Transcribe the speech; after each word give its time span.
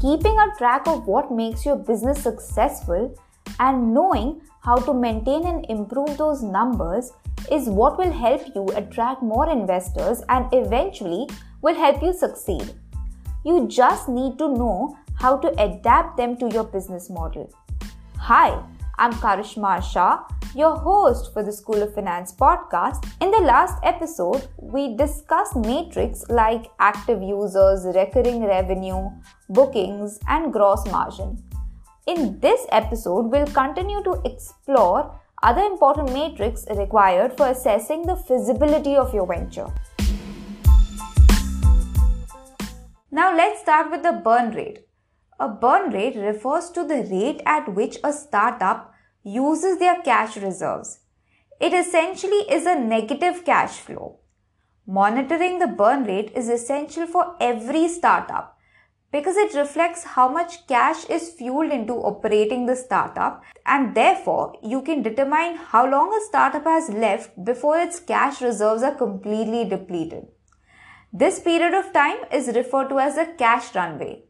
Keeping 0.00 0.38
a 0.38 0.54
track 0.56 0.86
of 0.86 1.08
what 1.08 1.32
makes 1.32 1.66
your 1.66 1.74
business 1.74 2.22
successful 2.22 3.12
and 3.58 3.92
knowing 3.92 4.40
how 4.60 4.76
to 4.76 4.94
maintain 4.94 5.44
and 5.44 5.66
improve 5.68 6.16
those 6.16 6.40
numbers 6.40 7.10
is 7.50 7.68
what 7.68 7.98
will 7.98 8.12
help 8.12 8.42
you 8.54 8.64
attract 8.76 9.24
more 9.24 9.50
investors 9.50 10.22
and 10.28 10.46
eventually 10.52 11.26
will 11.62 11.74
help 11.74 12.00
you 12.00 12.12
succeed. 12.12 12.74
You 13.44 13.66
just 13.66 14.08
need 14.08 14.38
to 14.38 14.46
know 14.46 14.96
how 15.16 15.36
to 15.38 15.48
adapt 15.60 16.16
them 16.16 16.36
to 16.36 16.48
your 16.48 16.62
business 16.62 17.10
model. 17.10 17.52
Hi, 18.18 18.62
I'm 19.00 19.12
Karishma 19.12 19.80
Shah, 19.80 20.24
your 20.56 20.76
host 20.76 21.32
for 21.32 21.44
the 21.44 21.52
School 21.52 21.80
of 21.84 21.94
Finance 21.94 22.32
podcast. 22.32 23.08
In 23.20 23.30
the 23.30 23.38
last 23.38 23.78
episode, 23.84 24.48
we 24.56 24.96
discussed 24.96 25.54
metrics 25.54 26.24
like 26.28 26.66
active 26.80 27.22
users, 27.22 27.84
recurring 27.94 28.44
revenue, 28.44 29.08
bookings, 29.50 30.18
and 30.26 30.52
gross 30.52 30.84
margin. 30.86 31.40
In 32.08 32.40
this 32.40 32.66
episode, 32.72 33.30
we'll 33.30 33.46
continue 33.46 34.02
to 34.02 34.20
explore 34.24 35.16
other 35.44 35.62
important 35.62 36.12
metrics 36.12 36.66
required 36.76 37.36
for 37.36 37.46
assessing 37.46 38.02
the 38.02 38.16
feasibility 38.16 38.96
of 38.96 39.14
your 39.14 39.28
venture. 39.28 39.68
Now, 43.12 43.32
let's 43.36 43.60
start 43.60 43.92
with 43.92 44.02
the 44.02 44.20
burn 44.24 44.50
rate. 44.56 44.88
A 45.38 45.46
burn 45.46 45.92
rate 45.92 46.16
refers 46.16 46.68
to 46.70 46.82
the 46.82 47.06
rate 47.12 47.42
at 47.46 47.72
which 47.72 47.98
a 48.02 48.12
startup 48.12 48.92
uses 49.28 49.78
their 49.78 50.00
cash 50.02 50.36
reserves. 50.36 51.00
It 51.60 51.72
essentially 51.72 52.44
is 52.56 52.66
a 52.66 52.78
negative 52.78 53.44
cash 53.44 53.78
flow. 53.78 54.20
Monitoring 54.86 55.58
the 55.58 55.66
burn 55.66 56.04
rate 56.04 56.32
is 56.34 56.48
essential 56.48 57.06
for 57.06 57.36
every 57.40 57.88
startup 57.88 58.56
because 59.10 59.36
it 59.36 59.54
reflects 59.54 60.04
how 60.04 60.28
much 60.28 60.66
cash 60.66 61.04
is 61.06 61.30
fueled 61.30 61.72
into 61.72 61.94
operating 61.94 62.66
the 62.66 62.76
startup 62.76 63.42
and 63.66 63.94
therefore 63.94 64.54
you 64.62 64.82
can 64.82 65.02
determine 65.02 65.56
how 65.56 65.88
long 65.90 66.12
a 66.14 66.24
startup 66.26 66.64
has 66.64 66.88
left 66.90 67.44
before 67.44 67.78
its 67.78 68.00
cash 68.00 68.40
reserves 68.40 68.82
are 68.82 68.94
completely 68.94 69.64
depleted. 69.68 70.26
This 71.12 71.40
period 71.40 71.74
of 71.74 71.92
time 71.92 72.18
is 72.30 72.54
referred 72.54 72.90
to 72.90 72.98
as 72.98 73.16
a 73.16 73.26
cash 73.26 73.74
runway. 73.74 74.27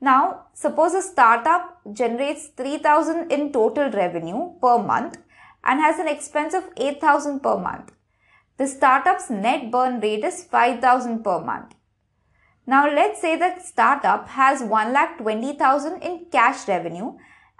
Now, 0.00 0.46
suppose 0.52 0.94
a 0.94 1.02
startup 1.02 1.80
generates 1.92 2.48
3000 2.48 3.32
in 3.32 3.52
total 3.52 3.90
revenue 3.90 4.52
per 4.60 4.78
month 4.78 5.18
and 5.64 5.80
has 5.80 5.98
an 5.98 6.08
expense 6.08 6.54
of 6.54 6.68
8000 6.76 7.40
per 7.40 7.58
month. 7.58 7.92
The 8.58 8.66
startup's 8.66 9.30
net 9.30 9.70
burn 9.70 10.00
rate 10.00 10.24
is 10.24 10.44
5000 10.44 11.22
per 11.22 11.40
month. 11.40 11.74
Now 12.66 12.92
let's 12.92 13.20
say 13.20 13.36
that 13.36 13.64
startup 13.64 14.28
has 14.28 14.60
1,20,000 14.60 16.02
in 16.02 16.26
cash 16.32 16.66
revenue 16.66 17.16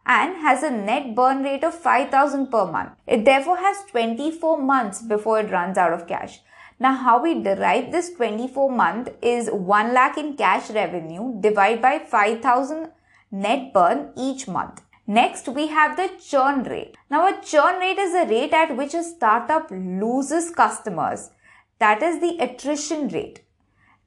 and 0.06 0.36
has 0.36 0.62
a 0.62 0.70
net 0.70 1.14
burn 1.14 1.42
rate 1.42 1.64
of 1.64 1.74
5,000 1.74 2.46
per 2.46 2.64
month. 2.66 2.92
It 3.06 3.24
therefore 3.24 3.58
has 3.58 3.84
24 3.90 4.58
months 4.62 5.02
before 5.02 5.40
it 5.40 5.50
runs 5.50 5.76
out 5.76 5.92
of 5.92 6.06
cash. 6.06 6.40
Now 6.78 6.94
how 6.94 7.22
we 7.22 7.42
derive 7.42 7.90
this 7.90 8.12
24 8.12 8.70
month 8.70 9.08
is 9.20 9.50
1 9.50 9.92
lakh 9.92 10.16
in 10.16 10.36
cash 10.36 10.70
revenue 10.70 11.40
divided 11.40 11.82
by 11.82 11.98
5,000 11.98 12.90
net 13.32 13.72
burn 13.72 14.12
each 14.16 14.46
month. 14.46 14.82
Next, 15.08 15.46
we 15.46 15.68
have 15.68 15.96
the 15.96 16.10
churn 16.20 16.64
rate. 16.64 16.96
Now, 17.08 17.28
a 17.28 17.40
churn 17.40 17.78
rate 17.78 17.98
is 17.98 18.12
the 18.12 18.26
rate 18.28 18.52
at 18.52 18.76
which 18.76 18.92
a 18.92 19.04
startup 19.04 19.68
loses 19.70 20.50
customers. 20.50 21.30
That 21.78 22.02
is 22.02 22.20
the 22.20 22.38
attrition 22.40 23.06
rate. 23.08 23.42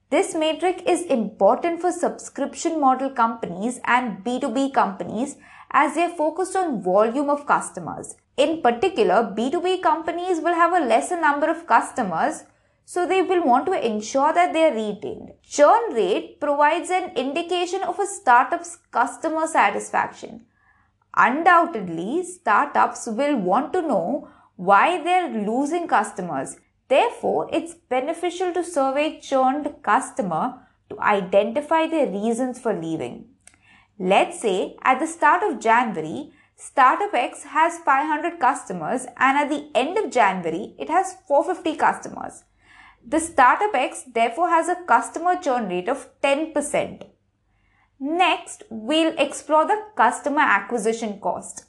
This 0.10 0.36
metric 0.36 0.84
is 0.86 1.04
important 1.04 1.80
for 1.80 1.94
subscription 1.94 2.82
model 2.82 3.12
companies 3.12 3.80
and 3.86 4.26
B2B 4.26 4.74
companies 4.74 5.38
as 5.72 5.96
they 5.96 6.04
are 6.04 6.16
focused 6.16 6.56
on 6.56 6.82
volume 6.82 7.30
of 7.30 7.46
customers. 7.46 8.16
In 8.38 8.62
particular, 8.62 9.34
B2B 9.38 9.82
companies 9.82 10.40
will 10.40 10.54
have 10.54 10.74
a 10.74 10.86
lesser 10.86 11.20
number 11.20 11.50
of 11.50 11.68
customers, 11.68 12.44
so 12.86 13.06
they 13.06 13.22
will 13.22 13.44
want 13.44 13.66
to 13.68 13.86
ensure 13.86 14.34
that 14.34 14.54
they 14.54 14.66
are 14.70 14.74
retained. 14.74 15.32
Churn 15.44 15.94
rate 15.94 16.40
provides 16.40 16.90
an 16.90 17.12
indication 17.16 17.84
of 17.84 18.00
a 18.00 18.08
startup's 18.08 18.78
customer 18.92 19.46
satisfaction. 19.48 20.46
Undoubtedly, 21.16 22.24
startups 22.24 23.08
will 23.08 23.38
want 23.38 23.74
to 23.74 23.82
know 23.82 24.30
why 24.56 25.02
they 25.04 25.14
are 25.14 25.30
losing 25.30 25.88
customers 25.88 26.58
Therefore, 26.90 27.48
it's 27.54 27.76
beneficial 27.76 28.52
to 28.54 28.64
survey 28.64 29.20
churned 29.20 29.76
customer 29.84 30.68
to 30.90 31.00
identify 31.00 31.86
the 31.86 32.08
reasons 32.08 32.60
for 32.60 32.74
leaving. 32.74 33.29
Let's 34.02 34.40
say 34.40 34.78
at 34.82 35.02
the 35.02 35.08
start 35.08 35.44
of 35.44 35.60
January, 35.60 36.32
Startup 36.56 37.14
X 37.14 37.44
has 37.44 37.80
500 37.80 38.40
customers 38.40 39.06
and 39.18 39.38
at 39.38 39.50
the 39.50 39.70
end 39.76 39.98
of 39.98 40.10
January, 40.10 40.74
it 40.80 40.90
has 40.90 41.18
450 41.28 41.76
customers. 41.76 42.46
The 43.06 43.20
Startup 43.20 43.76
X 43.76 44.06
therefore 44.14 44.48
has 44.52 44.70
a 44.70 44.82
customer 44.88 45.36
churn 45.42 45.68
rate 45.68 45.90
of 45.90 46.08
10%. 46.22 47.08
Next, 48.00 48.64
we'll 48.70 49.14
explore 49.18 49.66
the 49.66 49.84
customer 49.98 50.44
acquisition 50.44 51.20
cost. 51.20 51.66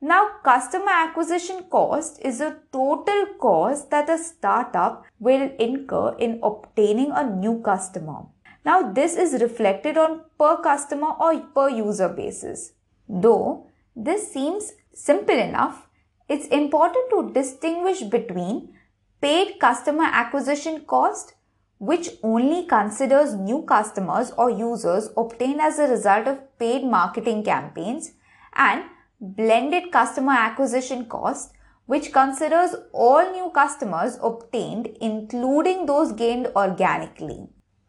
Now, 0.00 0.26
customer 0.42 0.90
acquisition 0.90 1.64
cost 1.64 2.18
is 2.24 2.40
a 2.40 2.56
total 2.72 3.26
cost 3.38 3.90
that 3.90 4.08
a 4.08 4.16
startup 4.16 5.04
will 5.18 5.50
incur 5.58 6.16
in 6.18 6.40
obtaining 6.42 7.12
a 7.12 7.28
new 7.28 7.60
customer. 7.60 8.22
Now, 8.64 8.92
this 8.92 9.16
is 9.16 9.40
reflected 9.40 9.96
on 9.96 10.22
per 10.38 10.60
customer 10.62 11.12
or 11.20 11.38
per 11.54 11.68
user 11.70 12.08
basis. 12.08 12.72
Though 13.08 13.66
this 13.96 14.32
seems 14.32 14.72
simple 14.92 15.38
enough, 15.38 15.88
it's 16.28 16.46
important 16.48 17.10
to 17.10 17.30
distinguish 17.32 18.02
between 18.02 18.74
paid 19.20 19.58
customer 19.58 20.04
acquisition 20.04 20.84
cost, 20.86 21.34
which 21.78 22.10
only 22.22 22.66
considers 22.66 23.34
new 23.34 23.62
customers 23.62 24.32
or 24.36 24.50
users 24.50 25.10
obtained 25.16 25.60
as 25.60 25.78
a 25.78 25.88
result 25.88 26.26
of 26.26 26.58
paid 26.58 26.84
marketing 26.84 27.44
campaigns, 27.44 28.12
and 28.54 28.84
blended 29.20 29.90
customer 29.90 30.32
acquisition 30.32 31.06
cost, 31.06 31.52
which 31.86 32.12
considers 32.12 32.74
all 32.92 33.32
new 33.32 33.50
customers 33.50 34.18
obtained, 34.22 34.88
including 35.00 35.86
those 35.86 36.12
gained 36.12 36.48
organically. 36.54 37.48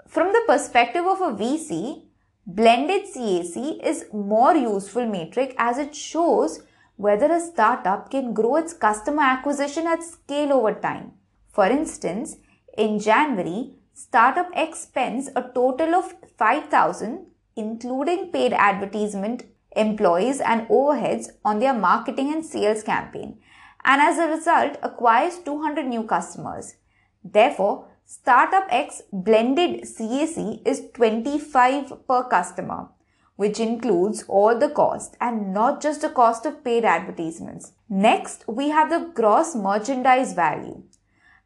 From 0.10 0.34
the 0.34 0.42
perspective 0.48 1.06
of 1.06 1.22
a 1.22 1.36
VC, 1.40 2.06
blended 2.48 3.04
CAC 3.14 3.80
is 3.86 4.06
more 4.12 4.56
useful 4.56 5.06
metric 5.06 5.54
as 5.60 5.78
it 5.78 5.94
shows 5.96 6.64
whether 6.96 7.32
a 7.32 7.40
startup 7.40 8.10
can 8.10 8.34
grow 8.34 8.56
its 8.56 8.74
customer 8.74 9.22
acquisition 9.22 9.86
at 9.86 10.02
scale 10.02 10.54
over 10.54 10.74
time. 10.74 11.12
For 11.52 11.68
instance, 11.68 12.38
in 12.76 12.98
January, 12.98 13.76
Startup 13.94 14.50
X 14.56 14.80
spends 14.80 15.30
a 15.36 15.44
total 15.54 15.94
of 15.94 16.16
5000 16.40 17.28
including 17.56 18.32
paid 18.32 18.54
advertisement 18.54 19.44
employees 19.76 20.42
and 20.42 20.68
overheads 20.70 21.28
on 21.46 21.60
their 21.60 21.76
marketing 21.76 22.34
and 22.34 22.44
sales 22.44 22.82
campaign 22.82 23.38
and 23.86 24.02
as 24.02 24.18
a 24.18 24.28
result 24.28 24.76
acquires 24.82 25.38
200 25.38 25.86
new 25.86 26.02
customers. 26.02 26.78
Therefore, 27.24 27.90
Startup 28.12 28.66
X 28.72 29.04
blended 29.14 29.82
CAC 29.82 30.64
is 30.66 30.82
25 30.96 32.08
per 32.08 32.24
customer, 32.24 32.88
which 33.36 33.60
includes 33.60 34.24
all 34.28 34.58
the 34.58 34.70
cost 34.70 35.16
and 35.22 35.54
not 35.54 35.80
just 35.80 36.02
the 36.02 36.10
cost 36.10 36.44
of 36.48 36.64
paid 36.64 36.84
advertisements. 36.84 37.74
Next, 37.88 38.46
we 38.48 38.70
have 38.70 38.90
the 38.90 39.12
gross 39.14 39.56
merchandise 39.56 40.34
value. 40.34 40.82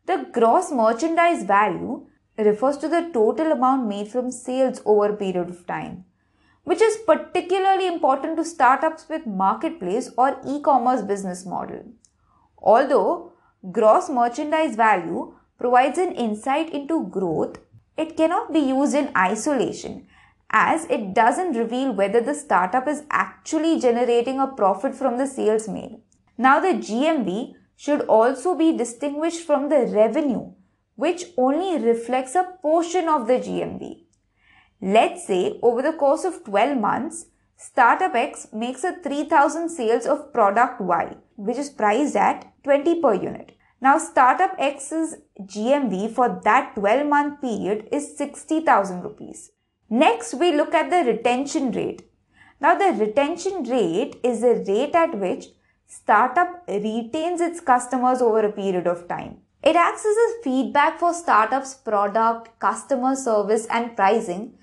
The 0.06 0.28
gross 0.32 0.72
merchandise 0.72 1.44
value 1.44 2.06
refers 2.38 2.78
to 2.78 2.88
the 2.88 3.10
total 3.14 3.52
amount 3.52 3.90
made 3.90 4.08
from 4.08 4.32
sales 4.32 4.82
over 4.86 5.10
a 5.10 5.18
period 5.18 5.50
of 5.50 5.68
time 5.68 6.06
which 6.64 6.82
is 6.82 6.98
particularly 7.06 7.88
important 7.88 8.38
to 8.38 8.46
startups 8.46 9.10
with 9.10 9.28
marketplace 9.28 10.10
or 10.18 10.40
e-commerce 10.48 11.02
business 11.02 11.46
model. 11.46 11.84
Although 12.58 13.34
gross 13.70 14.10
merchandise 14.10 14.78
value 14.78 15.34
provides 15.58 15.98
an 15.98 16.14
insight 16.14 16.74
into 16.74 17.08
growth, 17.08 17.58
it 17.98 18.18
cannot 18.18 18.52
be 18.52 18.60
used 18.60 18.96
in 18.96 19.12
isolation 19.16 20.08
as 20.50 20.86
it 20.86 21.14
doesn't 21.14 21.58
reveal 21.58 21.92
whether 21.92 22.22
the 22.22 22.36
startup 22.36 22.88
is 22.88 23.04
actually 23.10 23.80
generating 23.80 24.40
a 24.40 24.48
profit 24.48 24.94
from 24.94 25.18
the 25.18 25.26
sales 25.26 25.68
made. 25.68 25.98
Now 26.38 26.60
the 26.60 26.74
GMV 26.74 27.56
should 27.76 28.02
also 28.02 28.56
be 28.56 28.78
distinguished 28.78 29.46
from 29.46 29.70
the 29.70 29.88
revenue, 29.88 30.52
which 30.96 31.26
only 31.38 31.84
reflects 31.84 32.36
a 32.36 32.48
portion 32.62 33.10
of 33.10 33.28
the 33.28 33.40
GMV. 33.40 34.04
Let's 34.82 35.26
say 35.26 35.60
over 35.62 35.82
the 35.82 35.94
course 35.94 36.24
of 36.24 36.44
12 36.44 36.78
months, 36.78 37.26
Startup 37.56 38.14
X 38.14 38.48
makes 38.52 38.84
a 38.84 38.96
3000 39.02 39.70
sales 39.70 40.06
of 40.06 40.34
product 40.34 40.82
Y, 40.82 41.16
which 41.36 41.58
is 41.58 41.70
priced 41.70 42.16
at 42.16 42.52
20 42.64 43.02
per 43.02 43.14
unit. 43.14 43.58
Now, 43.84 43.98
Startup 43.98 44.56
X's 44.58 45.18
GMV 45.42 46.16
for 46.16 46.40
that 46.46 46.74
12 46.76 47.06
month 47.06 47.42
period 47.42 47.90
is 47.92 48.18
60,000 48.18 49.02
rupees. 49.02 49.52
Next, 49.90 50.36
we 50.36 50.54
look 50.56 50.74
at 50.74 50.90
the 50.90 51.04
retention 51.12 51.70
rate. 51.72 52.04
Now, 52.62 52.76
the 52.76 52.94
retention 52.98 53.64
rate 53.64 54.16
is 54.24 54.40
the 54.40 54.64
rate 54.66 54.96
at 54.96 55.20
which 55.20 55.48
startup 55.86 56.64
retains 56.70 57.42
its 57.42 57.60
customers 57.60 58.22
over 58.22 58.46
a 58.46 58.54
period 58.54 58.88
of 58.88 59.10
time. 59.10 59.40
It 59.62 59.76
acts 59.76 60.06
as 60.06 60.16
a 60.16 60.44
feedback 60.46 60.98
for 60.98 61.14
startup's 61.14 61.74
product, 61.74 62.58
customer 62.60 63.18
service, 63.18 63.66
and 63.66 63.98
pricing, 63.98 64.54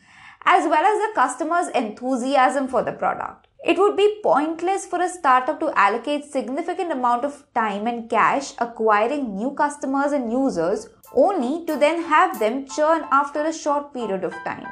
as 0.47 0.65
well 0.65 0.87
as 0.93 0.99
the 0.99 1.13
customer's 1.15 1.69
enthusiasm 1.75 2.69
for 2.69 2.83
the 2.83 2.93
product. 2.93 3.49
It 3.63 3.79
would 3.79 3.95
be 3.95 4.21
pointless 4.23 4.87
for 4.87 5.03
a 5.03 5.09
startup 5.09 5.61
to 5.61 5.71
allocate 5.79 6.25
significant 6.25 6.91
amount 6.93 7.27
of 7.27 7.45
time 7.55 7.87
and 7.87 8.09
cash 8.09 8.55
acquiring 8.59 9.37
new 9.37 9.51
customers 9.51 10.13
and 10.13 10.33
users 10.33 10.89
only 11.15 11.67
to 11.67 11.77
then 11.77 12.03
have 12.05 12.39
them 12.39 12.67
churn 12.67 13.05
after 13.13 13.45
a 13.45 13.53
short 13.53 13.93
period 13.93 14.25
of 14.25 14.33
time. 14.45 14.67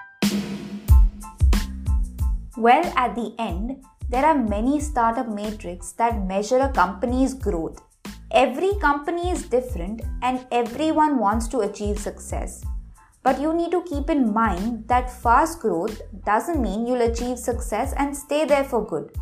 Well, 2.56 2.90
at 2.96 3.14
the 3.14 3.35
end, 3.38 3.85
there 4.08 4.25
are 4.25 4.35
many 4.35 4.81
startup 4.81 5.29
metrics 5.29 5.93
that 5.93 6.26
measure 6.26 6.58
a 6.58 6.73
company's 6.73 7.35
growth. 7.35 7.82
Every 8.31 8.75
company 8.81 9.31
is 9.31 9.43
different 9.43 10.00
and 10.23 10.46
everyone 10.50 11.19
wants 11.19 11.46
to 11.49 11.61
achieve 11.61 11.99
success. 11.99 12.64
But 13.23 13.41
you 13.41 13.53
need 13.53 13.70
to 13.73 13.82
keep 13.82 14.11
in 14.11 14.32
mind 14.32 14.88
that 14.88 15.11
fast 15.11 15.61
growth 15.61 16.00
doesn't 16.25 16.62
mean 16.62 16.87
you'll 16.87 17.03
achieve 17.03 17.38
success 17.38 17.93
and 17.97 18.17
stay 18.17 18.44
there 18.44 18.65
for 18.65 18.87
good. 18.87 19.17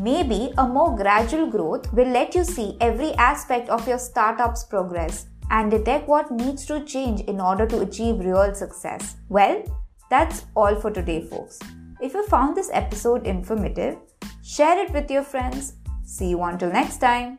Maybe 0.00 0.52
a 0.58 0.66
more 0.66 0.94
gradual 0.94 1.46
growth 1.50 1.92
will 1.92 2.08
let 2.08 2.34
you 2.34 2.44
see 2.44 2.76
every 2.80 3.12
aspect 3.14 3.68
of 3.68 3.88
your 3.88 3.98
startup's 3.98 4.64
progress 4.64 5.26
and 5.50 5.70
detect 5.70 6.08
what 6.08 6.30
needs 6.30 6.66
to 6.66 6.84
change 6.84 7.20
in 7.22 7.40
order 7.40 7.66
to 7.66 7.80
achieve 7.80 8.18
real 8.18 8.54
success. 8.54 9.16
Well, 9.28 9.64
that's 10.10 10.46
all 10.54 10.76
for 10.80 10.90
today, 10.90 11.26
folks. 11.26 11.58
If 12.00 12.14
you 12.14 12.26
found 12.26 12.56
this 12.56 12.70
episode 12.72 13.26
informative, 13.26 13.96
share 14.42 14.78
it 14.84 14.92
with 14.92 15.10
your 15.10 15.24
friends. 15.24 15.74
See 16.04 16.28
you 16.28 16.42
until 16.42 16.70
next 16.70 16.98
time. 16.98 17.38